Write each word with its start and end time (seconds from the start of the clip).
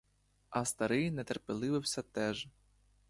А 0.49 0.65
старий 0.65 1.11
нетерпеливився 1.11 2.01
теж. 2.01 2.47